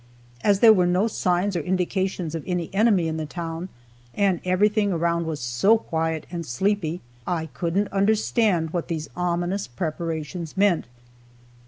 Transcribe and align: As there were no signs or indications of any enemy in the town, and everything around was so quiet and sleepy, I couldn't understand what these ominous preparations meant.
As 0.43 0.61
there 0.61 0.73
were 0.73 0.87
no 0.87 1.07
signs 1.07 1.55
or 1.55 1.59
indications 1.59 2.33
of 2.33 2.43
any 2.47 2.73
enemy 2.73 3.07
in 3.07 3.17
the 3.17 3.27
town, 3.27 3.69
and 4.15 4.41
everything 4.43 4.91
around 4.91 5.27
was 5.27 5.39
so 5.39 5.77
quiet 5.77 6.25
and 6.31 6.43
sleepy, 6.43 7.01
I 7.27 7.45
couldn't 7.53 7.87
understand 7.89 8.71
what 8.71 8.87
these 8.87 9.11
ominous 9.15 9.67
preparations 9.67 10.57
meant. 10.57 10.85